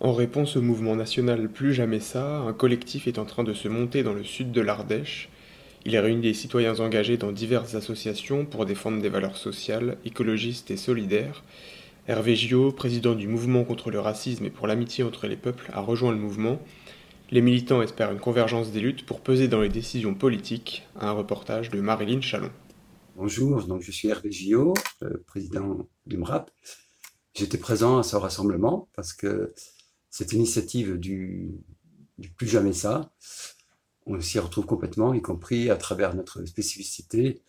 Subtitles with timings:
[0.00, 3.66] En réponse au mouvement national Plus jamais ça, un collectif est en train de se
[3.66, 5.28] monter dans le sud de l'Ardèche.
[5.84, 10.76] Il réunit des citoyens engagés dans diverses associations pour défendre des valeurs sociales, écologistes et
[10.76, 11.42] solidaires.
[12.06, 15.80] Hervé Gillot, président du mouvement contre le racisme et pour l'amitié entre les peuples, a
[15.80, 16.60] rejoint le mouvement.
[17.32, 20.86] Les militants espèrent une convergence des luttes pour peser dans les décisions politiques.
[21.00, 22.52] Un reportage de Marilyn Chalon.
[23.16, 26.52] Bonjour, donc je suis Hervé Gillot, euh, président du MRAP.
[27.34, 29.52] J'étais présent à ce rassemblement parce que
[30.10, 31.50] cette initiative du,
[32.36, 33.12] Plus Jamais Ça,
[34.06, 37.42] on s'y retrouve complètement, y compris à travers notre spécificité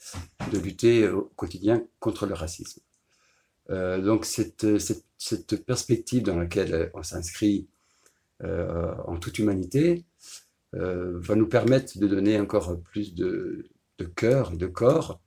[0.52, 2.82] de lutter au quotidien contre le racisme.
[3.70, 4.66] Euh, donc cette,
[5.66, 7.68] perspective dans laquelle on s'inscrit
[8.44, 10.06] euh, en toute humanité
[10.76, 15.22] euh, va nous permettre de donner encore plus de, de cœur et de corps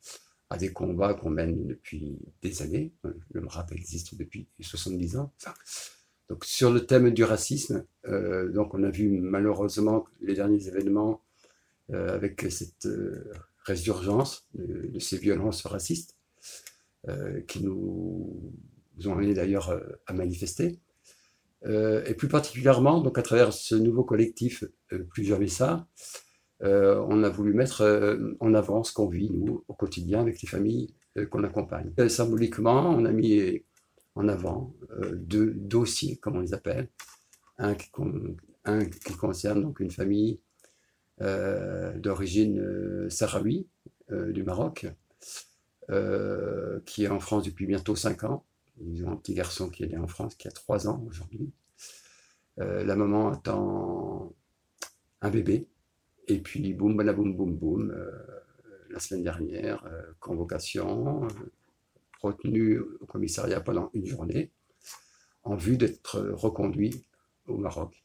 [0.51, 2.93] à des combats qu'on mène depuis des années.
[3.33, 5.33] Le MRAP existe depuis 70 ans.
[6.43, 11.23] Sur le thème du racisme, euh, on a vu malheureusement les derniers événements
[11.93, 13.31] euh, avec cette euh,
[13.65, 16.17] résurgence de, ces violences racistes
[17.49, 18.53] qui nous,
[19.07, 20.79] ont amené d'ailleurs à manifester.
[21.65, 24.63] Et plus particulièrement, donc à travers ce nouveau collectif
[25.11, 25.89] Plus jamais ça,
[26.61, 27.83] on a voulu mettre
[28.39, 30.95] en avant ce qu'on vit, nous, au quotidien, avec les familles
[31.31, 31.93] qu'on accompagne.
[32.09, 33.65] symboliquement, on a mis
[34.15, 36.89] en avant euh, deux dossiers, comme on les appelle.
[37.59, 37.91] Un qui,
[39.19, 40.41] concerne donc une famille
[41.21, 43.69] euh, d'origine euh, sahraoui
[44.11, 44.87] du Maroc,
[46.85, 48.45] qui est en France depuis bientôt 5 ans.
[48.79, 51.51] Ils ont un petit garçon qui est né en France, qui a 3 ans aujourd'hui.
[52.59, 54.35] la maman attend
[55.23, 55.67] un bébé.
[56.29, 57.95] Et puis, boum, boum, boum, boum,
[58.91, 59.83] la semaine dernière,
[60.21, 61.27] convocation,
[62.23, 64.51] retenu au commissariat pendant une journée
[65.45, 67.05] en vue d'être reconduit
[67.47, 68.03] au Maroc.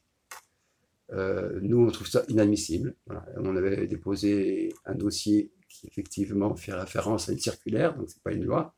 [1.12, 2.94] Euh, nous, on trouve ça inadmissible.
[3.36, 8.32] On avait déposé un dossier qui effectivement fait référence à une circulaire, donc c'est pas
[8.32, 8.74] une loi,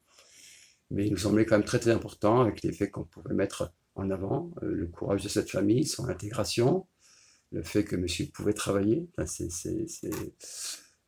[0.91, 3.73] mais il nous semblait quand même très très important avec les faits qu'on pouvait mettre
[3.95, 6.87] en avant, euh, le courage de cette famille, son intégration,
[7.53, 9.09] le fait que monsieur pouvait travailler.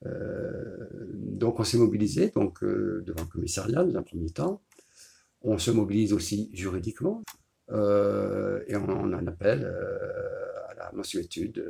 [0.05, 4.63] Donc on s'est mobilisé donc, euh, devant le commissariat dans un premier temps.
[5.43, 7.23] On se mobilise aussi juridiquement
[7.71, 9.65] euh, et on, on, en appelle
[10.69, 11.65] à la mensuétude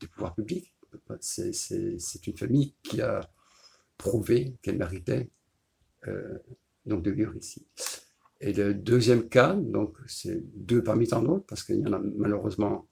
[0.00, 0.72] des pouvoirs publics.
[1.20, 3.20] C'est une famille qui a
[3.96, 5.30] prouvé qu'elle méritait
[6.86, 7.66] donc de vivre ici.
[8.40, 12.00] Et le deuxième cas, donc c'est deux parmi tant d'autres, parce qu'il y en a
[12.00, 12.91] malheureusement euh,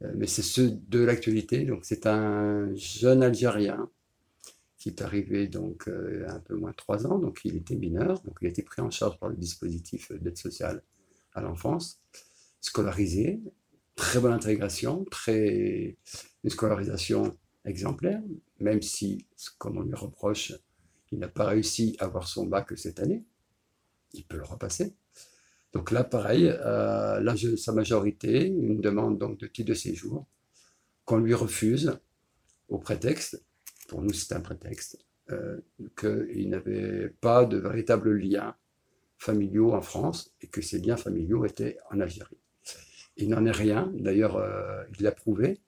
[0.00, 1.64] mais c'est ceux de l'actualité.
[1.64, 3.90] Donc c'est un jeune Algérien
[4.78, 8.20] qui est arrivé donc euh, un peu moins de trois ans, donc il était mineur,
[8.22, 10.82] donc il a été pris en charge par le dispositif d'aide sociale
[11.34, 12.00] à l'enfance,
[12.60, 13.40] scolarisé,
[13.96, 15.96] très bonne intégration, très
[16.44, 18.22] une scolarisation exemplaire,
[18.60, 19.26] même si,
[19.58, 20.52] comme on lui reproche,
[21.10, 23.24] il n'a pas réussi à avoir son bac cette année,
[24.12, 24.94] il peut le repasser.
[25.78, 30.26] Donc là, pareil, euh, l'âge de sa majorité, une demande donc de titre de séjour
[31.04, 32.00] qu'on lui refuse
[32.68, 33.44] au prétexte,
[33.86, 34.98] pour nous c'est un prétexte,
[35.30, 35.60] euh,
[35.96, 38.56] qu'il n'avait pas de véritable lien
[39.18, 42.40] familiaux en France et que ses liens familiaux étaient en Algérie.
[43.16, 45.60] Il n'en est rien, d'ailleurs euh, il l'a prouvé,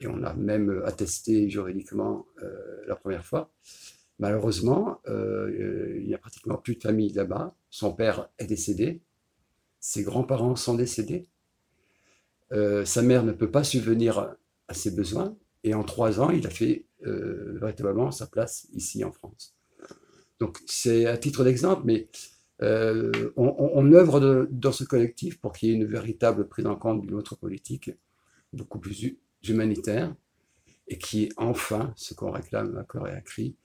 [0.00, 3.50] et on a même attesté juridiquement euh, la première fois.
[4.20, 7.56] Malheureusement, il n'y a pratiquement plus de famille là-bas.
[7.70, 9.00] Son père est décédé,
[9.82, 11.26] ses grands-parents sont décédés,
[12.52, 14.36] euh, sa mère ne peut pas subvenir
[14.68, 19.04] à ses besoins, et en trois ans, il a fait euh, véritablement sa place ici
[19.04, 19.56] en France.
[20.38, 22.08] Donc c'est à titre d'exemple, mais
[22.62, 27.02] euh, on, œuvre dans ce collectif pour qu'il y ait une véritable prise en compte
[27.02, 27.90] d'une autre politique
[28.52, 29.16] beaucoup plus
[29.48, 30.14] humanitaire
[30.86, 33.56] et qui est enfin, ce qu'on réclame à corps et à cri,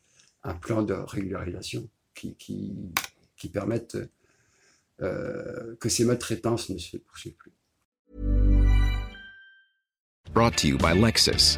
[0.44, 2.90] un plan de régularisation qui
[3.54, 3.98] permette
[5.02, 7.54] euh, que ces maltraitances ne se poursuivent plus.
[10.34, 11.58] Brought to you by Lexus.